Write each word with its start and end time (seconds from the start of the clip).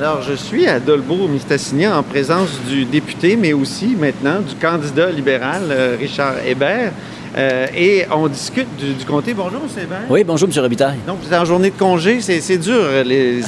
Alors, 0.00 0.22
je 0.22 0.34
suis 0.34 0.68
à 0.68 0.78
Dolbeau-Mistassini 0.78 1.88
en 1.88 2.04
présence 2.04 2.50
du 2.68 2.84
député, 2.84 3.34
mais 3.34 3.52
aussi 3.52 3.96
maintenant 3.98 4.38
du 4.38 4.54
candidat 4.54 5.10
libéral, 5.10 5.62
euh, 5.70 5.96
Richard 5.98 6.34
Hébert. 6.46 6.92
Euh, 7.36 7.66
et 7.76 8.04
on 8.12 8.28
discute 8.28 8.68
du, 8.76 9.04
comté. 9.04 9.34
Bonjour, 9.34 9.60
M. 9.60 9.82
Hébert. 9.82 10.02
Oui, 10.08 10.22
bonjour, 10.22 10.48
M. 10.48 10.62
Robitaille. 10.62 10.98
Donc, 11.04 11.18
vous 11.20 11.26
êtes 11.26 11.40
en 11.40 11.44
journée 11.44 11.70
de 11.70 11.76
congé. 11.76 12.20
C'est 12.20 12.58
dur, 12.58 12.80
les, 13.04 13.40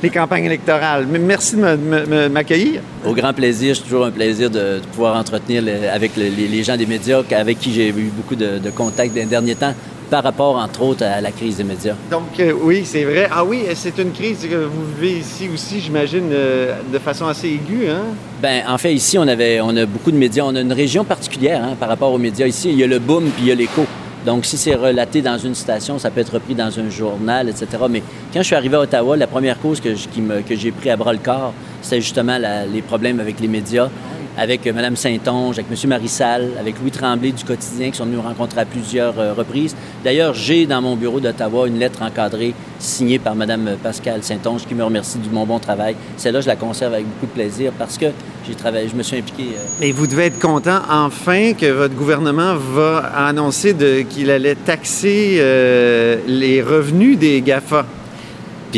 les, 0.00 0.10
campagnes 0.10 0.44
électorales. 0.44 1.04
Merci 1.08 1.56
de 1.56 2.28
m'accueillir. 2.28 2.80
Au 3.04 3.12
grand 3.12 3.32
plaisir. 3.32 3.74
C'est 3.74 3.82
toujours 3.82 4.06
un 4.06 4.12
plaisir 4.12 4.48
de, 4.48 4.80
pouvoir 4.92 5.16
entretenir 5.16 5.64
avec 5.92 6.12
les, 6.14 6.62
gens 6.62 6.76
des 6.76 6.86
médias 6.86 7.22
avec 7.32 7.58
qui 7.58 7.72
j'ai 7.72 7.88
eu 7.88 8.12
beaucoup 8.16 8.36
de, 8.36 8.58
de 8.58 8.70
contacts 8.70 9.12
dans 9.12 9.20
les 9.20 9.26
derniers 9.26 9.56
temps 9.56 9.74
par 10.10 10.22
rapport, 10.22 10.56
entre 10.56 10.82
autres, 10.82 11.04
à 11.04 11.20
la 11.20 11.30
crise 11.30 11.56
des 11.56 11.64
médias. 11.64 11.94
Donc, 12.10 12.38
euh, 12.38 12.52
oui, 12.60 12.82
c'est 12.84 13.04
vrai. 13.04 13.28
Ah 13.30 13.44
oui, 13.44 13.64
c'est 13.74 13.98
une 13.98 14.12
crise 14.12 14.46
que 14.48 14.64
vous 14.64 14.84
vivez 14.98 15.18
ici 15.18 15.48
aussi, 15.52 15.80
j'imagine, 15.80 16.30
euh, 16.32 16.76
de 16.92 16.98
façon 16.98 17.26
assez 17.26 17.48
aiguë, 17.48 17.88
hein? 17.88 18.02
Bien, 18.40 18.64
en 18.68 18.78
fait, 18.78 18.94
ici, 18.94 19.18
on, 19.18 19.26
avait, 19.26 19.60
on 19.60 19.76
a 19.76 19.86
beaucoup 19.86 20.10
de 20.10 20.16
médias. 20.16 20.44
On 20.44 20.54
a 20.54 20.60
une 20.60 20.72
région 20.72 21.04
particulière 21.04 21.62
hein, 21.64 21.76
par 21.78 21.88
rapport 21.88 22.12
aux 22.12 22.18
médias. 22.18 22.46
Ici, 22.46 22.70
il 22.70 22.78
y 22.78 22.84
a 22.84 22.86
le 22.86 22.98
boom 22.98 23.30
puis 23.30 23.44
il 23.44 23.48
y 23.48 23.52
a 23.52 23.54
l'écho. 23.54 23.86
Donc, 24.26 24.44
si 24.44 24.56
c'est 24.56 24.74
relaté 24.74 25.22
dans 25.22 25.38
une 25.38 25.54
station, 25.54 26.00
ça 26.00 26.10
peut 26.10 26.20
être 26.20 26.34
repris 26.34 26.54
dans 26.56 26.76
un 26.80 26.90
journal, 26.90 27.48
etc. 27.48 27.66
Mais 27.88 28.02
quand 28.32 28.40
je 28.40 28.46
suis 28.46 28.56
arrivé 28.56 28.74
à 28.74 28.80
Ottawa, 28.80 29.16
la 29.16 29.28
première 29.28 29.60
cause 29.60 29.80
que, 29.80 29.90
j'ai 29.94 30.72
pris 30.72 30.90
à 30.90 30.96
bras 30.96 31.12
le 31.12 31.20
corps, 31.20 31.52
c'était 31.80 32.00
justement 32.00 32.36
les 32.72 32.82
problèmes 32.82 33.20
avec 33.20 33.38
les 33.38 33.46
médias 33.46 33.88
avec 34.36 34.66
Mme 34.66 34.96
Saint-Onge, 34.96 35.58
avec 35.58 35.66
M. 35.70 35.88
Marissal, 35.88 36.50
avec 36.60 36.80
Louis 36.80 36.90
Tremblay 36.90 37.32
du 37.32 37.44
quotidien 37.44 37.90
qui 37.90 37.96
sont 37.96 38.04
venus 38.04 38.18
nous 38.18 38.22
rencontrer 38.22 38.60
à 38.60 38.64
plusieurs 38.64 39.18
euh, 39.18 39.32
reprises. 39.32 39.74
D'ailleurs, 40.04 40.34
j'ai 40.34 40.66
dans 40.66 40.82
mon 40.82 40.96
bureau 40.96 41.20
d'Ottawa 41.20 41.66
une 41.66 41.78
lettre 41.78 42.02
encadrée 42.02 42.54
signée 42.78 43.18
par 43.18 43.34
Mme 43.34 43.76
Pascal 43.82 44.22
Saint-Onge 44.22 44.66
qui 44.66 44.74
me 44.74 44.84
remercie 44.84 45.18
du 45.18 45.30
mon 45.30 45.46
bon 45.46 45.58
travail. 45.58 45.96
Celle-là, 46.16 46.40
je 46.40 46.46
la 46.46 46.56
conserve 46.56 46.94
avec 46.94 47.06
beaucoup 47.06 47.26
de 47.26 47.40
plaisir 47.42 47.72
parce 47.78 47.96
que 47.96 48.06
j'ai 48.46 48.54
travaillé, 48.54 48.88
je 48.88 48.94
me 48.96 49.02
suis 49.02 49.16
impliqué. 49.16 49.44
Euh, 49.54 49.64
Mais 49.80 49.92
vous 49.92 50.06
devez 50.06 50.26
être 50.26 50.38
content 50.38 50.80
enfin 50.88 51.52
que 51.54 51.70
votre 51.70 51.94
gouvernement 51.94 52.54
va 52.56 52.98
annoncer 52.98 53.74
qu'il 54.08 54.30
allait 54.30 54.54
taxer 54.54 55.38
euh, 55.40 56.18
les 56.26 56.62
revenus 56.62 57.18
des 57.18 57.40
GAFA. 57.40 57.86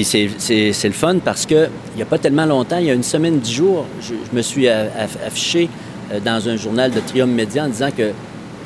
C'est 0.05 0.85
le 0.85 0.93
fun 0.93 1.19
parce 1.25 1.47
que 1.47 1.69
il 1.95 1.97
n'y 1.97 2.03
a 2.03 2.07
pas 2.07 2.19
tellement 2.19 2.47
longtemps, 2.47 2.79
il 2.79 2.87
y 2.87 2.91
a 2.91 2.95
une 2.95 3.03
semaine, 3.03 3.39
dix 3.39 3.53
jours, 3.53 3.87
je, 4.01 4.15
me 4.33 4.43
suis 4.43 4.69
affiché 4.69 5.69
euh, 6.13 6.21
dans 6.21 6.49
un 6.49 6.57
journal 6.57 6.91
de 6.91 7.01
Triumph 7.01 7.31
Média 7.31 7.65
en 7.65 7.69
disant 7.69 7.91
que 7.97 8.13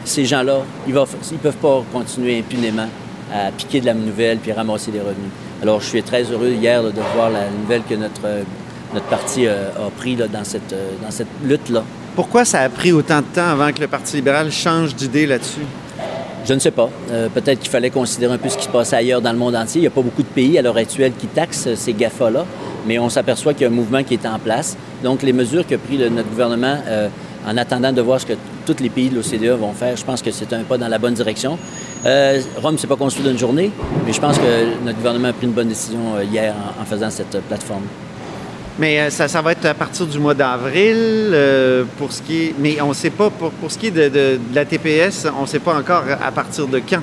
ces 0.04 0.24
gens-là, 0.24 0.62
ils 0.86 0.94
ne 0.94 1.38
peuvent 1.38 1.56
pas 1.56 1.84
continuer 1.92 2.38
impunément 2.38 2.88
à 3.32 3.50
piquer 3.52 3.80
de 3.80 3.86
la 3.86 3.94
nouvelle 3.94 4.38
puis 4.38 4.52
ramasser 4.52 4.90
des 4.90 5.00
revenus. 5.00 5.30
Alors, 5.62 5.80
je 5.80 5.86
suis 5.86 6.02
très 6.02 6.24
heureux 6.24 6.50
hier 6.50 6.82
de 6.82 7.00
voir 7.14 7.30
la 7.30 7.48
nouvelle 7.48 7.82
que 7.88 7.94
notre, 7.94 8.44
notre 8.92 9.06
parti 9.06 9.46
euh, 9.46 9.68
a 9.70 9.90
pris 9.96 10.16
dans 10.16 10.44
cette, 10.44 10.72
euh, 10.72 10.90
dans 11.02 11.10
cette 11.10 11.28
lutte-là. 11.44 11.84
Pourquoi 12.14 12.44
ça 12.44 12.60
a 12.60 12.68
pris 12.68 12.92
autant 12.92 13.20
de 13.20 13.26
temps 13.34 13.48
avant 13.48 13.72
que 13.72 13.80
le 13.80 13.86
Parti 13.86 14.16
libéral 14.16 14.50
change 14.52 14.94
d'idée 14.94 15.26
là-dessus? 15.26 15.62
Je 16.44 16.54
ne 16.54 16.58
sais 16.58 16.72
pas. 16.72 16.90
Euh, 17.10 17.28
peut-être 17.28 17.60
qu'il 17.60 17.70
fallait 17.70 17.90
considérer 17.90 18.34
un 18.34 18.38
peu 18.38 18.48
ce 18.48 18.58
qui 18.58 18.64
se 18.64 18.68
passe 18.68 18.92
ailleurs 18.92 19.20
dans 19.20 19.32
le 19.32 19.38
monde 19.38 19.54
entier. 19.54 19.78
Il 19.78 19.82
n'y 19.82 19.86
a 19.86 19.90
pas 19.90 20.02
beaucoup 20.02 20.22
de 20.22 20.28
pays 20.28 20.58
à 20.58 20.62
l'heure 20.62 20.76
actuelle 20.76 21.12
qui 21.16 21.28
taxent 21.28 21.72
ces 21.74 21.92
GAFA-là, 21.92 22.44
mais 22.86 22.98
on 22.98 23.08
s'aperçoit 23.08 23.52
qu'il 23.52 23.62
y 23.62 23.64
a 23.66 23.68
un 23.68 23.74
mouvement 23.74 24.02
qui 24.02 24.14
est 24.14 24.26
en 24.26 24.38
place. 24.40 24.76
Donc, 25.04 25.22
les 25.22 25.32
mesures 25.32 25.66
qu'a 25.66 25.78
pris 25.78 25.98
notre 25.98 26.28
gouvernement 26.28 26.78
euh, 26.88 27.08
en 27.46 27.56
attendant 27.56 27.92
de 27.92 28.00
voir 28.02 28.20
ce 28.20 28.26
que 28.26 28.32
tous 28.66 28.80
les 28.80 28.90
pays 28.90 29.08
de 29.08 29.16
l'OCDE 29.16 29.58
vont 29.58 29.72
faire, 29.72 29.96
je 29.96 30.04
pense 30.04 30.20
que 30.20 30.30
c'est 30.32 30.52
un 30.52 30.62
pas 30.62 30.78
dans 30.78 30.88
la 30.88 30.98
bonne 30.98 31.14
direction. 31.14 31.58
Euh, 32.06 32.40
Rome, 32.60 32.76
c'est 32.76 32.88
pas 32.88 32.96
construit 32.96 33.24
d'une 33.24 33.38
journée, 33.38 33.70
mais 34.04 34.12
je 34.12 34.20
pense 34.20 34.36
que 34.38 34.84
notre 34.84 34.98
gouvernement 34.98 35.28
a 35.28 35.32
pris 35.32 35.46
une 35.46 35.52
bonne 35.52 35.68
décision 35.68 36.20
hier 36.20 36.54
en 36.80 36.84
faisant 36.84 37.10
cette 37.10 37.40
plateforme. 37.48 37.82
Mais 38.78 38.98
euh, 38.98 39.10
ça, 39.10 39.28
ça, 39.28 39.42
va 39.42 39.52
être 39.52 39.66
à 39.66 39.74
partir 39.74 40.06
du 40.06 40.18
mois 40.18 40.34
d'avril 40.34 40.96
euh, 40.96 41.84
pour 41.98 42.12
ce 42.12 42.22
qui 42.22 42.44
est. 42.44 42.54
Mais 42.58 42.80
on 42.80 42.88
ne 42.88 42.94
sait 42.94 43.10
pas, 43.10 43.30
pour, 43.30 43.50
pour, 43.50 43.70
ce 43.70 43.78
qui 43.78 43.88
est 43.88 43.90
de, 43.90 44.38
la 44.54 44.64
TPS, 44.64 45.26
on 45.38 45.42
ne 45.42 45.46
sait 45.46 45.58
pas 45.58 45.74
encore 45.76 46.04
à 46.22 46.30
partir 46.30 46.66
de 46.66 46.78
quand. 46.78 47.02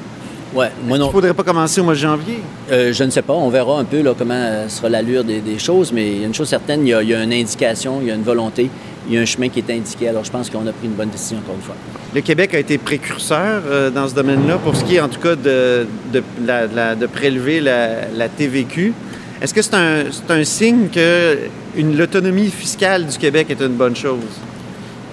Ouais, 0.53 0.71
moi 0.83 0.97
non. 0.97 1.05
Il 1.05 1.07
ne 1.09 1.13
faudrait 1.13 1.33
pas 1.35 1.43
commencer 1.43 1.79
au 1.79 1.83
mois 1.83 1.93
de 1.93 1.99
janvier? 1.99 2.39
Euh, 2.71 2.91
je 2.91 3.03
ne 3.03 3.11
sais 3.11 3.21
pas. 3.21 3.33
On 3.33 3.49
verra 3.49 3.79
un 3.79 3.83
peu 3.83 4.01
là, 4.01 4.15
comment 4.17 4.67
sera 4.67 4.89
l'allure 4.89 5.23
des, 5.23 5.41
des, 5.41 5.59
choses, 5.59 5.91
mais 5.93 6.07
il 6.07 6.21
y 6.21 6.23
a 6.23 6.27
une 6.27 6.33
chose 6.33 6.49
certaine, 6.49 6.87
il 6.87 6.89
y, 6.89 6.93
a, 6.93 7.03
il 7.03 7.09
y, 7.09 7.13
a, 7.13 7.23
une 7.23 7.33
indication, 7.33 7.99
il 8.01 8.07
y 8.07 8.11
a 8.11 8.15
une 8.15 8.23
volonté, 8.23 8.67
il 9.07 9.13
y 9.13 9.17
a 9.19 9.21
un 9.21 9.25
chemin 9.25 9.49
qui 9.49 9.59
est 9.59 9.71
indiqué. 9.71 10.09
Alors 10.09 10.23
je 10.23 10.31
pense 10.31 10.49
qu'on 10.49 10.65
a 10.65 10.71
pris 10.71 10.87
une 10.87 10.93
bonne 10.93 11.09
décision 11.09 11.37
encore 11.37 11.53
une 11.53 11.61
fois. 11.61 11.75
Le 12.15 12.21
Québec 12.21 12.55
a 12.55 12.59
été 12.59 12.79
précurseur 12.79 13.61
dans 13.93 14.07
ce 14.07 14.15
domaine-là 14.15 14.57
pour 14.57 14.75
ce 14.75 14.83
qui 14.83 14.95
est 14.95 15.01
en 15.01 15.07
tout 15.07 15.19
cas 15.19 15.35
de, 15.35 15.85
de, 16.11 16.23
la, 16.43 16.95
de 16.95 17.05
prélever 17.05 17.61
la, 17.61 18.07
la 18.17 18.27
TVQ. 18.27 18.93
Est-ce 19.41 19.53
que 19.53 19.61
c'est 19.61 19.75
un, 19.75 20.03
un, 20.29 20.43
signe 20.43 20.89
que 20.89 21.37
l'autonomie 21.77 22.49
fiscale 22.49 23.05
du 23.05 23.17
Québec 23.17 23.47
est 23.49 23.61
une 23.61 23.75
bonne 23.75 23.95
chose? 23.95 24.19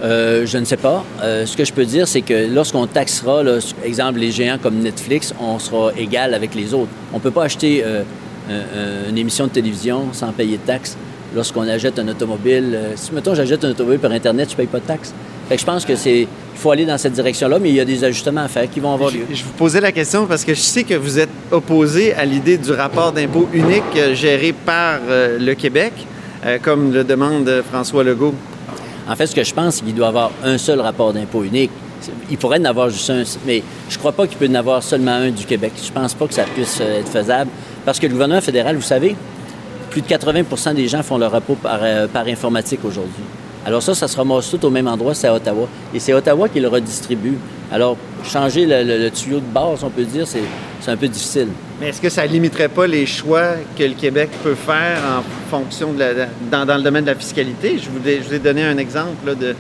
Euh, 0.03 0.45
je 0.47 0.59
ne 0.59 0.65
sais 0.65 0.77
pas. 0.77 1.05
Euh, 1.23 1.47
ce 1.47 1.57
que 1.57 1.65
je 1.65 1.73
peux 1.73 1.85
dire, 1.85 2.09
c'est 2.09 2.23
que 2.23 2.53
lorsqu'on 2.53 2.87
taxera, 2.87 3.45
là, 3.45 3.59
exemple, 3.85 4.19
les 4.19 4.33
géants 4.33 4.59
comme 4.61 4.81
Netflix, 4.81 5.33
on 5.41 5.59
sera 5.61 5.93
égal 5.97 6.35
avec 6.35 6.55
les 6.57 6.75
autres. 6.75 6.91
On 7.13 7.17
ne 7.17 7.23
peut 7.23 7.31
pas 7.31 7.45
acheter 7.45 7.83
euh, 7.85 8.03
une 9.09 9.17
émission 9.17 9.47
de 9.47 9.53
télévision 9.53 10.09
sans 10.13 10.33
payer 10.33 10.59
de 10.59 10.63
taxes. 10.67 10.97
Lorsqu'on 11.35 11.63
achète 11.69 11.99
un 11.99 12.09
automobile, 12.09 12.79
si 12.95 13.13
mettons 13.13 13.35
j'achète 13.35 13.65
un 13.65 13.71
automobile 13.71 14.01
par 14.01 14.13
Internet, 14.13 14.49
je 14.49 14.55
ne 14.55 14.57
paye 14.57 14.67
pas 14.67 14.81
de 14.81 14.87
taxes. 14.87 15.13
Fait 15.49 15.59
je 15.59 15.65
pense 15.65 15.85
que 15.85 15.97
c'est 15.97 16.27
il 16.57 16.59
faut 16.59 16.71
aller 16.71 16.87
dans 16.87 16.97
cette 16.97 17.13
direction-là, 17.13 17.59
mais 17.59 17.69
il 17.69 17.75
y 17.75 17.81
a 17.81 17.85
des 17.85 18.03
ajustements 18.03 18.41
à 18.41 18.49
faire 18.49 18.69
qui 18.71 18.81
vont 18.81 18.95
avoir 18.95 19.11
lieu. 19.11 19.27
Je, 19.31 19.45
vous 19.45 19.53
posais 19.53 19.81
la 19.81 19.93
question 19.93 20.27
parce 20.27 20.43
que 20.43 20.55
je 20.55 20.61
sais 20.61 20.85
que 20.85 20.95
vous 20.95 21.19
êtes 21.19 21.29
opposé 21.51 22.15
à 22.15 22.25
l'idée 22.25 22.57
du 22.57 22.73
rapport 22.73 23.13
d'impôt 23.13 23.47
unique 23.53 23.83
euh, 23.97 24.15
géré 24.15 24.55
par 24.55 25.01
euh, 25.07 25.39
le 25.39 25.55
Québec, 25.55 25.93
euh, 26.47 26.57
comme 26.63 26.95
le 26.95 27.05
demande 27.05 27.63
François 27.71 28.03
Legault. 28.05 28.35
En 29.07 29.15
fait, 29.17 29.27
ce 29.27 29.35
que 29.35 29.45
je 29.45 29.53
pense, 29.53 29.77
c'est 29.77 29.85
qu'il 29.85 29.95
doit 29.95 30.07
y 30.07 30.09
avoir 30.09 30.31
un 30.43 30.57
seul 30.57 30.81
rapport 30.81 31.13
d'impôt 31.13 31.45
unique. 31.45 31.71
Il 32.31 32.39
pourrait 32.39 32.59
en 32.61 32.65
avoir 32.65 32.89
juste 32.89 33.11
un, 33.11 33.23
mais 33.47 33.63
je 33.91 33.95
ne 33.95 33.99
crois 33.99 34.13
pas 34.13 34.27
qu'il 34.27 34.39
peut 34.39 34.49
en 34.51 34.55
avoir 34.55 34.83
seulement 34.83 35.13
un 35.13 35.31
du 35.31 35.45
Québec. 35.45 35.73
Je 35.77 35.91
ne 35.91 35.95
pense 35.95 36.15
pas 36.15 36.27
que 36.27 36.35
ça 36.35 36.45
puisse 36.45 36.81
être 36.81 37.09
faisable 37.09 37.51
parce 37.85 38.01
que 38.01 38.07
le 38.07 38.13
gouvernement 38.13 38.41
fédéral, 38.41 38.77
vous 38.77 38.83
savez, 38.83 39.15
plus 39.91 40.01
de 40.01 40.07
80% 40.07 40.73
des 40.73 40.89
gens 40.89 41.03
font 41.03 41.19
leur 41.19 41.33
rapport 41.33 41.57
par 41.57 42.27
informatique 42.27 42.81
aujourd'hui. 42.83 43.25
Alors 43.67 43.83
ça, 43.83 43.97
ça 43.97 44.07
se 44.07 44.17
ramasse 44.17 44.49
tout 44.49 44.65
au 44.65 44.71
même 44.71 44.87
endroit, 44.87 45.13
c'est 45.13 45.27
à 45.27 45.35
Ottawa. 45.35 45.69
Et 45.93 45.99
c'est 45.99 46.13
Ottawa 46.13 46.49
qui 46.49 46.61
le 46.61 46.69
redistribue. 46.69 47.35
Alors, 47.73 47.97
changer 48.23 48.65
le, 48.65 49.09
tuyau 49.11 49.41
de 49.41 49.53
base, 49.53 49.83
on 49.83 49.91
peut 49.91 50.05
dire, 50.05 50.25
c'est 50.29 50.91
un 50.91 50.97
peu 50.97 51.09
difficile. 51.09 51.49
Mais 51.81 51.89
est-ce 51.89 52.01
que 52.01 52.09
ça 52.09 52.25
ne 52.29 52.33
limiterait 52.33 52.69
pas 52.69 52.87
les 52.87 53.07
choix 53.07 53.55
que 53.77 53.83
le 53.83 53.95
Québec 53.95 54.31
peut 54.45 54.55
faire 54.55 54.99
en 55.19 55.51
fonction 55.51 55.93
de 55.93 55.99
la, 55.99 56.65
dans, 56.65 56.77
le 56.77 56.83
domaine 56.83 57.03
de 57.03 57.11
la 57.11 57.17
fiscalité? 57.17 57.77
Je 57.77 57.91
vous, 57.91 58.35
ai, 58.35 58.39
donné 58.39 58.63
un 58.63 58.79
exemple 58.79 59.35
de, 59.35 59.57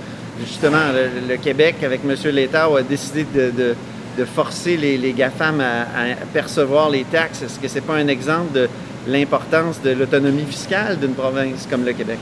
justement, 0.46 0.92
le, 1.28 1.36
Québec, 1.38 1.82
avec 1.82 2.02
M. 2.08 2.14
Létard, 2.32 2.76
a 2.76 2.82
décidé 2.82 3.26
de, 3.34 4.24
forcer 4.24 4.76
les, 4.76 5.12
GAFAM 5.14 5.60
à, 5.60 5.80
à, 5.80 6.14
percevoir 6.32 6.90
les 6.90 7.02
taxes. 7.02 7.42
Est-ce 7.42 7.58
que 7.58 7.66
ce 7.66 7.74
n'est 7.74 7.80
pas 7.80 7.94
un 7.94 8.06
exemple 8.06 8.52
de 8.52 8.68
l'importance 9.08 9.82
de 9.82 9.90
l'autonomie 9.90 10.46
fiscale 10.48 10.96
d'une 11.00 11.14
province 11.14 11.66
comme 11.68 11.84
le 11.84 11.92
Québec? 11.92 12.18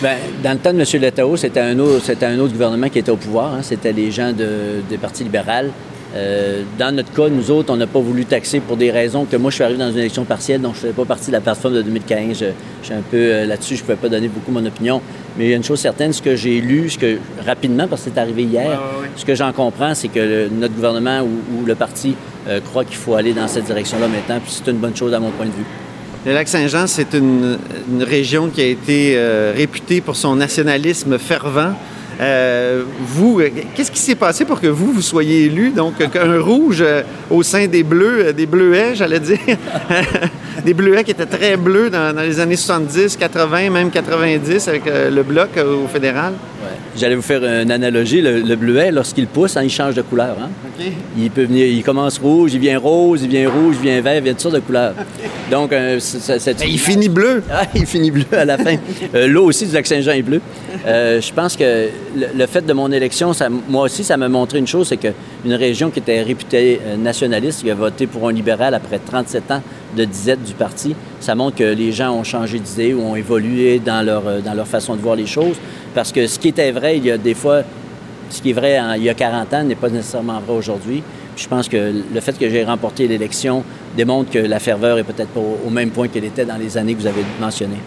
Bien, 0.00 0.16
dans 0.42 0.52
le 0.52 0.58
temps 0.58 0.74
de 0.74 0.80
M. 0.80 1.00
Letao, 1.00 1.36
c'était 1.36 1.60
un, 1.60 1.78
autre, 1.78 2.04
un 2.22 2.38
autre 2.38 2.52
gouvernement 2.52 2.88
qui 2.90 2.98
était 2.98 3.10
au 3.10 3.16
pouvoir. 3.16 3.54
Hein. 3.54 3.60
C'était 3.62 3.92
les 3.92 4.10
gens 4.10 4.32
de, 4.32 4.82
des 4.90 4.98
partis 4.98 5.24
libéral. 5.24 5.70
Euh, 6.14 6.62
dans 6.78 6.94
notre 6.94 7.12
cas, 7.12 7.28
nous 7.28 7.50
autres, 7.50 7.72
on 7.72 7.76
n'a 7.76 7.86
pas 7.86 8.00
voulu 8.00 8.26
taxer 8.26 8.60
pour 8.60 8.76
des 8.76 8.90
raisons 8.90 9.24
que 9.24 9.36
moi, 9.36 9.50
je 9.50 9.56
suis 9.56 9.64
arrivé 9.64 9.78
dans 9.78 9.90
une 9.90 9.98
élection 9.98 10.24
partielle, 10.24 10.60
donc 10.60 10.74
je 10.74 10.78
ne 10.78 10.82
faisais 10.82 10.92
pas 10.92 11.04
partie 11.04 11.28
de 11.28 11.32
la 11.32 11.40
plateforme 11.40 11.74
de 11.74 11.82
2015. 11.82 12.38
Je, 12.38 12.46
suis 12.82 12.94
un 12.94 13.02
peu 13.02 13.16
euh, 13.16 13.46
là-dessus, 13.46 13.76
je 13.76 13.80
ne 13.80 13.86
pouvais 13.86 13.96
pas 13.96 14.08
donner 14.08 14.28
beaucoup 14.28 14.50
mon 14.50 14.64
opinion. 14.64 15.00
Mais 15.38 15.46
il 15.46 15.50
y 15.50 15.52
a 15.54 15.56
une 15.56 15.64
chose 15.64 15.80
certaine, 15.80 16.12
ce 16.12 16.20
que 16.20 16.36
j'ai 16.36 16.60
lu, 16.60 16.90
ce 16.90 16.98
que 16.98 17.18
rapidement, 17.44 17.88
parce 17.88 18.02
que 18.02 18.10
c'est 18.12 18.20
arrivé 18.20 18.44
hier, 18.44 18.80
ce 19.16 19.24
que 19.24 19.34
j'en 19.34 19.52
comprends, 19.52 19.94
c'est 19.94 20.08
que 20.08 20.48
notre 20.48 20.74
gouvernement 20.74 21.20
ou, 21.22 21.64
le 21.66 21.74
parti 21.74 22.14
euh, 22.48 22.60
croit 22.60 22.84
qu'il 22.84 22.96
faut 22.96 23.14
aller 23.14 23.32
dans 23.32 23.48
cette 23.48 23.64
direction-là 23.64 24.08
maintenant, 24.08 24.40
puis 24.42 24.52
c'est 24.52 24.70
une 24.70 24.78
bonne 24.78 24.94
chose 24.94 25.12
à 25.14 25.20
mon 25.20 25.30
point 25.30 25.46
de 25.46 25.50
vue. 25.50 25.64
Le 26.26 26.32
lac 26.32 26.48
Saint-Jean, 26.48 26.88
c'est 26.88 27.14
une, 27.14 27.56
région 28.00 28.48
qui 28.48 28.60
a 28.60 28.64
été 28.64 29.12
euh, 29.14 29.52
réputée 29.54 30.00
pour 30.00 30.16
son 30.16 30.34
nationalisme 30.34 31.18
fervent. 31.18 31.72
Euh, 32.20 32.82
vous, 33.00 33.40
qu'est-ce 33.74 33.90
qui 33.90 34.00
s'est 34.00 34.14
passé 34.14 34.44
pour 34.44 34.60
que 34.60 34.66
vous, 34.66 34.92
vous 34.92 35.02
soyez 35.02 35.44
élu? 35.44 35.70
Donc, 35.70 35.94
un 36.00 36.40
rouge 36.40 36.84
au 37.30 37.42
sein 37.42 37.66
des 37.66 37.82
bleus, 37.82 38.32
des 38.32 38.46
bleuets, 38.46 38.94
j'allais 38.94 39.20
dire. 39.20 39.38
des 40.64 40.74
bleuets 40.74 41.04
qui 41.04 41.10
étaient 41.10 41.26
très 41.26 41.56
bleus 41.56 41.90
dans, 41.90 42.16
les 42.20 42.40
années 42.40 42.56
70, 42.56 43.16
80, 43.16 43.70
même 43.70 43.90
90 43.90 44.68
avec 44.68 44.82
le 44.86 45.22
bloc 45.22 45.50
au 45.58 45.86
fédéral. 45.86 46.32
J'allais 46.96 47.14
vous 47.14 47.22
faire 47.22 47.44
une 47.44 47.70
analogie. 47.70 48.22
Le, 48.22 48.56
bleuet, 48.56 48.90
lorsqu'il 48.90 49.26
pousse, 49.26 49.56
hein, 49.56 49.62
il 49.62 49.70
change 49.70 49.94
de 49.94 50.02
couleur. 50.02 50.36
Hein. 50.40 50.48
Il 51.18 51.30
peut 51.30 51.44
venir, 51.44 51.66
il 51.66 51.82
commence 51.82 52.18
rouge, 52.18 52.54
il 52.54 52.60
vient 52.60 52.78
rose, 52.78 53.22
il 53.22 53.28
vient 53.28 53.50
rouge, 53.50 53.76
il 53.78 53.82
vient 53.82 54.00
vert, 54.00 54.16
il 54.16 54.22
vient 54.22 54.32
de 54.32 54.38
toutes 54.38 54.50
sortes 54.50 54.54
de 54.54 54.60
couleurs. 54.60 54.94
Donc, 55.50 55.72
euh, 55.72 56.00
il 56.66 56.78
finit 56.78 57.08
bleu. 57.08 57.42
Ah, 57.58 57.64
il 57.74 57.86
finit 57.86 58.10
bleu 58.10 58.24
à 58.32 58.44
la 58.44 58.58
fin. 58.58 58.76
Euh, 59.14 59.26
l'eau 59.28 59.44
aussi 59.44 59.66
du 59.66 59.72
lac 59.72 59.86
Saint-Jean 59.86 60.12
est 60.12 60.22
bleu. 60.22 60.40
Euh, 60.86 61.20
je 61.22 61.32
pense 61.32 61.56
que 61.56 61.88
le, 62.16 62.46
fait 62.46 62.64
de 62.64 62.72
mon 62.72 62.90
élection, 62.90 63.32
ça, 63.32 63.48
moi 63.48 63.84
aussi, 63.84 64.02
ça 64.04 64.16
m'a 64.16 64.28
montré 64.28 64.58
une 64.58 64.66
chose, 64.66 64.88
c'est 64.88 64.96
qu'une 64.96 65.54
région 65.54 65.90
qui 65.90 65.98
était 65.98 66.22
réputée 66.22 66.80
nationaliste, 66.98 67.62
qui 67.62 67.70
a 67.70 67.74
voté 67.74 68.06
pour 68.06 68.28
un 68.28 68.32
libéral 68.32 68.74
après 68.74 68.98
37 68.98 69.50
ans 69.50 69.62
de 69.96 70.04
disette 70.04 70.42
du 70.42 70.54
parti, 70.54 70.94
ça 71.20 71.34
montre 71.34 71.56
que 71.56 71.64
les 71.64 71.92
gens 71.92 72.12
ont 72.12 72.24
changé 72.24 72.58
d'idée 72.58 72.94
ou 72.94 73.02
ont 73.02 73.16
évolué 73.16 73.78
dans 73.78 74.04
leur, 74.04 74.42
dans 74.42 74.54
leur 74.54 74.66
façon 74.66 74.96
de 74.96 75.00
voir 75.00 75.16
les 75.16 75.26
choses. 75.26 75.56
Parce 75.94 76.12
que 76.12 76.26
ce 76.26 76.38
qui 76.38 76.48
était 76.48 76.72
vrai 76.72 76.98
il 76.98 77.04
y 77.04 77.10
a 77.10 77.18
des 77.18 77.34
fois, 77.34 77.62
ce 78.30 78.42
qui 78.42 78.50
est 78.50 78.54
vrai 78.54 78.80
il 78.96 79.02
y 79.02 79.08
a 79.08 79.14
40 79.14 79.54
ans 79.54 79.64
n'est 79.64 79.74
pas 79.74 79.88
nécessairement 79.88 80.40
vrai 80.40 80.56
aujourd'hui. 80.56 81.02
Je 81.36 81.46
pense 81.48 81.68
que 81.68 81.92
le 82.14 82.20
fait 82.20 82.38
que 82.38 82.48
j'ai 82.48 82.64
remporté 82.64 83.06
l'élection 83.06 83.62
démontre 83.96 84.30
que 84.30 84.38
la 84.38 84.58
ferveur 84.58 84.98
est 84.98 85.04
peut-être 85.04 85.30
pas 85.30 85.40
au 85.40 85.70
même 85.70 85.90
point 85.90 86.08
qu'elle 86.08 86.24
était 86.24 86.46
dans 86.46 86.56
les 86.56 86.78
années 86.78 86.94
que 86.94 87.00
vous 87.00 87.06
avez 87.06 87.24
mentionnées. 87.40 87.80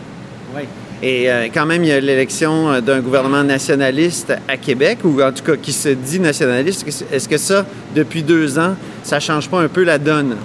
Oui. 0.55 0.63
Et 1.01 1.31
euh, 1.31 1.47
quand 1.53 1.65
même, 1.65 1.83
il 1.83 1.89
y 1.89 1.91
a 1.93 1.99
l'élection 1.99 2.71
euh, 2.71 2.81
d'un 2.81 2.99
gouvernement 2.99 3.43
nationaliste 3.43 4.33
à 4.49 4.57
Québec, 4.57 4.99
ou 5.05 5.21
en 5.21 5.31
tout 5.31 5.43
cas 5.43 5.55
qui 5.55 5.71
se 5.71 5.89
dit 5.89 6.19
nationaliste. 6.19 6.85
Est-ce 7.11 7.29
que 7.29 7.37
ça, 7.37 7.65
depuis 7.95 8.21
deux 8.21 8.59
ans, 8.59 8.75
ça 9.03 9.19
change 9.21 9.49
pas 9.49 9.61
un 9.61 9.69
peu 9.69 9.83
la 9.83 9.97
donne? 9.97 10.35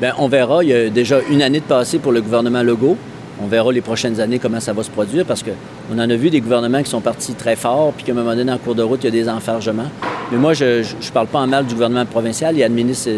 Bien, 0.00 0.14
on 0.18 0.28
verra. 0.28 0.64
Il 0.64 0.70
y 0.70 0.74
a 0.74 0.88
déjà 0.88 1.20
une 1.30 1.42
année 1.42 1.60
de 1.60 1.64
passé 1.64 1.98
pour 1.98 2.12
le 2.12 2.22
gouvernement 2.22 2.62
Legault. 2.62 2.96
On 3.42 3.46
verra 3.46 3.70
les 3.70 3.82
prochaines 3.82 4.18
années 4.18 4.38
comment 4.38 4.60
ça 4.60 4.72
va 4.72 4.82
se 4.82 4.90
produire 4.90 5.26
parce 5.26 5.42
qu'on 5.42 5.98
en 5.98 6.08
a 6.08 6.16
vu 6.16 6.30
des 6.30 6.40
gouvernements 6.40 6.82
qui 6.82 6.90
sont 6.90 7.00
partis 7.00 7.34
très 7.34 7.56
fort 7.56 7.92
puis 7.92 8.04
qu'à 8.04 8.12
un 8.12 8.14
moment 8.14 8.34
donné, 8.34 8.50
en 8.50 8.58
cours 8.58 8.74
de 8.74 8.82
route, 8.82 9.00
il 9.02 9.06
y 9.06 9.08
a 9.08 9.10
des 9.10 9.28
enfargements. 9.28 9.90
Mais 10.30 10.38
moi, 10.38 10.54
je 10.54 10.80
ne 10.80 11.12
parle 11.12 11.26
pas 11.26 11.40
en 11.40 11.46
mal 11.46 11.66
du 11.66 11.74
gouvernement 11.74 12.06
provincial. 12.06 12.56
Il 12.56 12.62
administre 12.62 13.10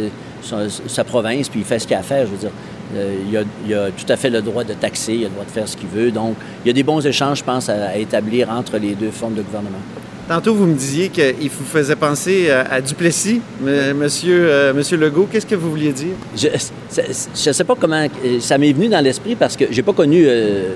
sa, 0.86 1.04
province 1.04 1.48
puis 1.48 1.60
il 1.60 1.66
fait 1.66 1.78
ce 1.78 1.86
qu'il 1.86 1.96
a 1.96 2.00
à 2.00 2.02
faire. 2.02 2.26
Je 2.26 2.30
veux 2.32 2.38
dire, 2.38 2.50
euh, 2.96 3.44
il, 3.66 3.74
a, 3.74 3.90
tout 3.90 4.06
à 4.08 4.16
fait 4.16 4.30
le 4.30 4.42
droit 4.42 4.64
de 4.64 4.74
taxer, 4.74 5.14
il 5.14 5.24
a 5.24 5.28
le 5.28 5.34
droit 5.34 5.44
de 5.44 5.50
faire 5.50 5.68
ce 5.68 5.76
qu'il 5.76 5.88
veut. 5.88 6.10
Donc, 6.10 6.36
il 6.64 6.68
y 6.68 6.70
a 6.70 6.74
des 6.74 6.82
bons 6.82 7.04
échanges, 7.04 7.38
je 7.38 7.44
pense, 7.44 7.68
à 7.68 7.96
établir 7.96 8.50
entre 8.50 8.78
les 8.78 8.94
deux 8.94 9.10
formes 9.10 9.34
de 9.34 9.42
gouvernement. 9.42 9.80
Tantôt, 10.26 10.54
vous 10.54 10.64
me 10.64 10.74
disiez 10.74 11.10
qu'il 11.10 11.50
vous 11.50 11.66
faisait 11.66 11.96
penser 11.96 12.50
à, 12.50 12.80
Duplessis, 12.80 13.42
monsieur, 13.60 14.46
euh, 14.48 14.72
monsieur 14.72 14.96
Legault. 14.96 15.28
Qu'est-ce 15.30 15.44
que 15.44 15.54
vous 15.54 15.68
vouliez 15.68 15.92
dire? 15.92 16.14
Je 16.34 16.48
ne 16.48 17.52
sais 17.52 17.64
pas 17.64 17.74
comment... 17.78 18.06
Euh, 18.24 18.40
ça 18.40 18.56
m'est 18.56 18.72
venu 18.72 18.88
dans 18.88 19.04
l'esprit 19.04 19.34
parce 19.34 19.54
que 19.54 19.66
j'ai 19.70 19.82
pas 19.82 19.92
connu 19.92 20.24
euh, 20.26 20.70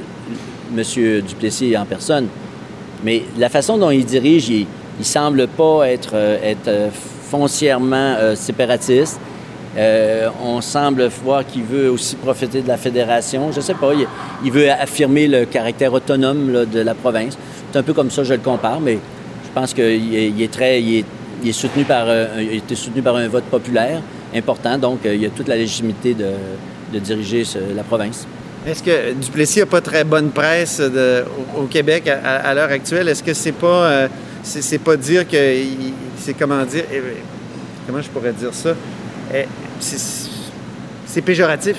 monsieur 0.75 1.23
Duplessis 1.23 1.75
en 1.79 1.87
personne. 1.87 2.27
Mais 3.03 3.23
la 3.39 3.49
façon 3.49 3.79
dont 3.79 3.91
il 3.91 4.05
dirige, 4.05 4.51
il, 4.51 4.67
ne 4.99 5.05
semble 5.05 5.47
pas 5.47 5.89
être, 5.89 6.15
être 6.43 6.91
foncièrement 7.31 8.17
séparatiste. 8.35 9.21
On 9.77 10.61
semble 10.61 11.09
voir 11.23 11.47
qu'il 11.47 11.63
veut 11.63 11.91
aussi 11.91 12.17
profiter 12.17 12.63
de 12.63 12.69
la 12.69 12.77
fédération. 12.77 13.53
Je 13.53 13.59
ne 13.59 13.63
sais 13.63 13.75
pas. 13.75 13.93
Il, 14.45 14.53
veut 14.53 14.71
affirmer 14.71 15.29
le 15.29 15.45
caractère 15.45 15.93
autonome 15.93 16.67
de 16.67 16.81
la 16.81 16.95
province. 16.95 17.37
C'est 17.71 17.79
un 17.79 17.83
peu 17.83 17.93
comme 17.93 18.11
ça, 18.11 18.25
je 18.25 18.35
le 18.35 18.41
compare, 18.41 18.81
mais 18.81 18.99
je 19.49 19.53
pense 19.55 19.75
qu'il 19.75 20.43
est, 20.43 20.53
très, 20.53 20.81
il 20.83 21.05
est, 21.45 21.53
soutenu 21.53 21.85
par, 21.85 22.05
euh, 22.07 22.27
il 22.39 22.57
été 22.57 22.75
soutenu 22.75 23.03
par 23.03 23.17
un 23.17 23.29
vote 23.29 23.45
populaire 23.45 24.01
important, 24.35 24.79
donc 24.79 25.05
euh, 25.05 25.15
il 25.15 25.25
a 25.25 25.31
toute 25.31 25.49
la 25.49 25.57
légitimité 25.57 26.15
de, 26.15 26.99
diriger 26.99 27.45
la 27.75 27.83
province. 27.83 28.27
Est-ce 28.67 28.83
que 28.83 29.13
Duplessis 29.13 29.61
n'a 29.61 29.67
pas 29.67 29.81
très 29.81 30.05
bonne 30.05 30.31
presse 30.31 30.81
au, 31.57 31.65
Québec 31.65 32.09
à, 32.09 32.55
l'heure 32.55 32.71
actuelle? 32.71 33.09
Est-ce 33.09 33.23
que 33.23 33.35
c'est 33.35 33.53
pas, 33.53 33.85
euh, 33.85 34.09
c'est, 34.43 34.79
pas 34.79 34.97
dire 34.97 35.29
que 35.29 35.37
c'est 36.19 36.35
comment 36.35 36.65
dire, 36.65 36.85
eh, 36.93 37.03
comment 37.87 38.01
je 38.01 38.09
pourrais 38.09 38.33
dire 38.33 38.53
ça? 38.53 38.71
Eh, 39.35 39.47
c'est 39.81 41.23
péjoratif 41.23 41.77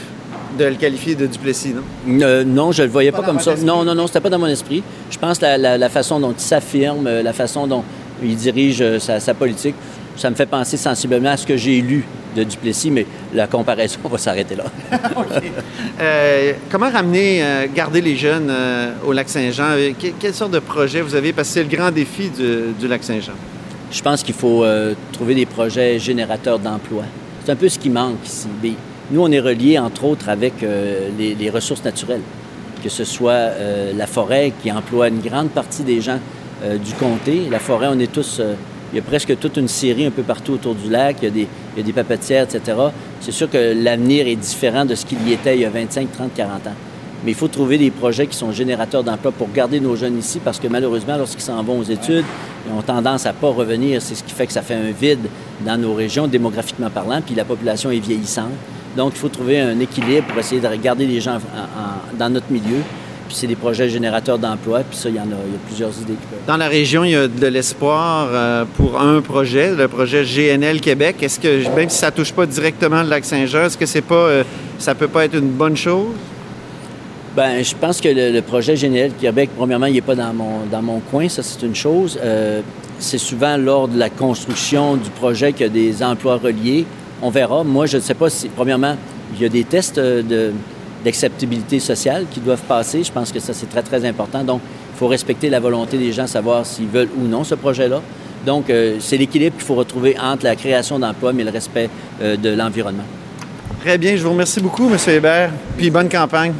de 0.58 0.66
le 0.66 0.76
qualifier 0.76 1.16
de 1.16 1.28
Duplessis, 1.28 1.74
non? 1.74 1.84
Euh, 2.24 2.44
non, 2.44 2.72
je 2.72 2.82
ne 2.82 2.88
le 2.88 2.92
voyais 2.92 3.12
pas, 3.12 3.22
comme 3.22 3.40
ça. 3.40 3.56
Non, 3.64 3.84
non, 3.84 3.96
non, 3.96 4.08
c'était 4.08 4.20
pas 4.20 4.30
dans 4.30 4.40
mon 4.40 4.48
esprit. 4.48 4.84
Je 5.10 5.18
pense 5.18 5.40
que 5.40 5.46
la, 5.46 5.90
façon 5.90 6.20
dont 6.20 6.32
il 6.32 6.40
s'affirme, 6.40 7.08
euh, 7.08 7.22
la 7.22 7.34
façon 7.34 7.68
dont 7.68 7.84
il 8.24 8.36
dirige 8.36 8.82
euh, 8.82 9.00
sa, 9.00 9.34
politique, 9.34 9.76
ça 10.18 10.30
me 10.30 10.36
fait 10.36 10.46
penser 10.46 10.78
sensiblement 10.78 11.30
à 11.30 11.38
ce 11.38 11.46
que 11.46 11.56
j'ai 11.56 11.80
lu 11.82 12.06
de 12.36 12.44
Duplessis, 12.44 12.92
mais 12.92 13.06
la 13.34 13.48
comparaison 13.48 14.00
va 14.10 14.18
s'arrêter 14.18 14.56
là. 14.56 14.66
comment 16.72 16.90
ramener, 16.90 17.44
garder 17.74 18.02
les 18.02 18.16
jeunes 18.16 18.52
au 19.06 19.14
lac 19.14 19.30
Saint-Jean? 19.30 19.76
quelle 20.20 20.34
sorte 20.34 20.52
de 20.52 20.60
projet 20.60 21.02
vous 21.02 21.16
avez? 21.16 21.34
Parce 21.34 21.48
que 21.48 21.54
c'est 21.56 21.64
le 21.64 21.76
grand 21.76 21.92
défi 21.92 22.30
du, 22.30 22.88
lac 22.88 23.04
Saint-Jean. 23.04 23.34
Je 23.92 24.02
pense 24.02 24.22
qu'il 24.22 24.36
faut 24.36 24.64
trouver 25.14 25.36
des 25.36 25.46
projets 25.46 25.98
générateurs 26.00 26.60
d'emplois. 26.60 27.06
C'est 27.50 27.54
un 27.54 27.58
peu 27.58 27.70
ce 27.70 27.80
qui 27.80 27.90
manque 27.90 28.24
ici. 28.24 28.48
Nous, 29.10 29.20
on 29.20 29.32
est 29.32 29.40
reliés, 29.40 29.80
entre 29.80 30.04
autres, 30.04 30.30
avec 30.30 30.62
euh, 30.62 31.10
les, 31.18 31.50
ressources 31.50 31.84
naturelles, 31.84 32.22
que 32.84 32.90
ce 32.90 33.04
soit 33.04 33.32
euh, 33.32 33.92
la 33.98 34.06
forêt 34.06 34.54
qui 34.62 34.72
emploie 34.72 35.08
une 35.08 35.20
grande 35.20 35.50
partie 35.50 35.82
des 35.82 36.00
gens 36.00 36.20
euh, 36.64 36.78
du 36.78 36.94
comté. 36.94 37.48
La 37.50 37.58
forêt, 37.58 37.88
on 37.90 37.98
est 37.98 38.12
tous... 38.12 38.40
il 38.94 38.98
y 38.98 39.00
a 39.00 39.02
presque 39.02 39.40
toute 39.40 39.58
une 39.58 39.68
série 39.68 40.06
un 40.06 40.12
peu 40.12 40.22
partout 40.22 40.54
autour 40.54 40.76
du 40.76 40.92
lac. 40.92 41.16
Il 41.24 41.26
y 41.26 41.28
a 41.28 41.32
des, 41.32 41.48
il 41.76 41.80
y 41.80 41.82
a 41.82 41.84
des 41.84 41.92
papetières, 41.92 42.44
etc. 42.44 42.78
C'est 43.20 43.32
sûr 43.32 43.50
que 43.50 43.74
l'avenir 43.84 44.28
est 44.28 44.36
différent 44.36 44.86
de 44.86 44.94
ce 44.94 45.04
qu'il 45.04 45.28
y 45.28 45.34
était 45.34 45.56
il 45.56 45.62
y 45.62 45.66
a 45.66 45.72
25, 45.72 46.12
30, 46.12 46.32
40 46.36 46.68
ans. 46.68 46.76
Mais 47.24 47.32
il 47.32 47.36
faut 47.36 47.48
trouver 47.48 47.78
des 47.78 47.92
projets 47.92 48.28
qui 48.28 48.38
sont 48.38 48.52
générateurs 48.52 49.04
d'emplois 49.04 49.32
pour 49.32 49.52
garder 49.52 49.80
nos 49.80 49.96
jeunes 49.96 50.18
ici 50.18 50.40
parce 50.44 50.60
que 50.60 50.68
malheureusement, 50.68 51.18
lorsqu'ils 51.18 51.42
s'en 51.42 51.62
vont 51.64 51.80
aux 51.80 51.84
études, 51.84 52.26
ils 52.66 52.74
ont 52.74 52.82
tendance 52.82 53.26
à 53.26 53.34
ne 53.34 53.38
pas 53.38 53.50
revenir. 53.50 54.02
C'est 54.02 54.16
ce 54.16 54.24
qui 54.24 54.34
fait 54.34 54.48
que 54.48 54.54
ça 54.54 54.62
fait 54.62 54.76
un 54.76 54.92
vide 54.92 55.28
dans 55.66 55.78
nos 55.78 55.94
régions, 55.94 56.28
démographiquement 56.28 56.90
parlant, 56.90 57.22
puis 57.22 57.36
la 57.36 57.44
population 57.46 57.92
est 57.92 58.00
vieillissante. 58.00 58.52
Donc, 58.96 59.14
il 59.16 59.20
faut 59.20 59.30
trouver 59.30 59.60
un 59.60 59.80
équilibre 59.80 60.28
pour 60.28 60.40
essayer 60.40 60.62
de 60.62 60.76
garder 60.76 61.06
les 61.06 61.20
gens 61.22 61.40
dans 62.18 62.30
notre 62.30 62.52
milieu. 62.52 62.82
Puis 63.28 63.38
c'est 63.38 63.48
des 63.48 63.56
projets 63.56 63.88
générateurs 63.90 64.40
d'emplois, 64.40 64.80
puis 64.80 64.98
ça, 64.98 65.08
il 65.08 65.16
y 65.16 65.20
en 65.20 65.24
a, 65.24 65.38
il 65.46 65.52
y 65.52 65.56
a 65.56 65.60
plusieurs 65.68 65.92
idées. 66.02 66.16
Dans 66.48 66.58
la 66.58 66.68
région, 66.68 67.04
il 67.04 67.12
y 67.12 67.16
a 67.16 67.28
de 67.28 67.46
l'espoir 67.46 68.28
euh, 68.32 68.66
pour 68.76 69.00
un 69.00 69.22
projet, 69.22 69.76
le 69.76 69.88
projet 69.88 70.24
GNL 70.24 70.82
Québec. 70.82 71.18
Est-ce 71.22 71.40
que, 71.40 71.76
même 71.76 71.90
si 71.90 72.00
ça 72.00 72.08
ne 72.08 72.16
touche 72.16 72.34
pas 72.34 72.48
directement 72.48 73.04
le 73.04 73.10
lac 73.10 73.24
Saint-Jean, 73.24 73.66
est-ce 73.66 73.78
que 73.78 73.86
c'est 73.86 74.02
pas, 74.02 74.16
euh, 74.16 74.44
ça 74.80 74.96
peut 74.96 75.08
pas 75.08 75.26
être 75.26 75.36
une 75.36 75.52
bonne 75.52 75.78
chose? 75.78 76.08
Bien, 77.36 77.62
je 77.62 77.76
pense 77.76 78.02
que 78.02 78.10
le, 78.10 78.42
projet 78.42 78.74
GNL 78.76 79.12
Québec, 79.14 79.52
premièrement, 79.56 79.86
il 79.86 79.94
n'est 79.94 80.02
pas 80.02 80.16
dans 80.16 80.34
mon, 80.34 80.66
dans 80.72 80.82
mon 80.82 81.00
coin, 81.00 81.30
ça 81.30 81.44
c'est 81.44 81.64
une 81.66 81.76
chose. 81.76 82.20
Euh, 82.24 82.62
c'est 83.00 83.18
souvent 83.18 83.56
lors 83.58 83.88
de 83.88 83.98
la 83.98 84.10
construction 84.10 84.96
du 84.96 85.10
projet 85.10 85.54
qu'il 85.54 85.68
y 85.68 85.70
a 85.70 85.72
des 85.72 86.04
emplois 86.04 86.38
reliés. 86.38 86.86
On 87.22 87.30
verra. 87.30 87.64
Moi, 87.64 87.86
je 87.86 87.98
ne 87.98 88.02
sais 88.02 88.14
pas 88.14 88.30
si, 88.30 88.50
premièrement, 88.50 88.96
il 89.36 89.42
y 89.42 89.46
a 89.46 89.50
des 89.50 89.64
tests 89.64 89.98
euh, 89.98 90.52
d'acceptabilité 91.04 91.80
sociale 91.80 92.26
qui 92.30 92.40
doivent 92.40 92.64
passer. 92.64 93.04
Je 93.04 93.12
pense 93.12 93.32
que 93.32 93.40
ça, 93.40 93.54
c'est 93.54 93.70
très, 93.70 93.84
très 93.84 94.06
important. 94.06 94.44
Donc, 94.44 94.62
il 94.94 94.98
faut 94.98 95.08
respecter 95.08 95.50
la 95.50 95.60
volonté 95.60 95.98
des 95.98 96.12
gens, 96.12 96.28
savoir 96.28 96.66
s'ils 96.66 96.88
veulent 96.88 97.10
ou 97.18 97.28
non 97.28 97.44
ce 97.44 97.56
projet-là. 97.56 98.02
Donc, 98.46 98.70
euh, 98.70 98.98
c'est 99.00 99.18
l'équilibre 99.18 99.56
qu'il 99.56 99.66
faut 99.66 99.76
retrouver 99.76 100.18
entre 100.20 100.46
la 100.46 100.56
création 100.56 101.00
d'emplois 101.00 101.34
mais 101.34 101.44
le 101.44 101.52
respect 101.52 101.90
euh, 102.22 102.38
de 102.38 102.50
l'environnement. 102.50 103.04
Très 103.82 103.98
bien. 103.98 104.16
Je 104.16 104.24
vous 104.24 104.32
remercie 104.32 104.60
beaucoup, 104.60 104.90
M. 104.90 104.98
Hébert. 105.08 105.52
Puis 105.78 105.90
bonne 105.90 106.10
campagne. 106.10 106.54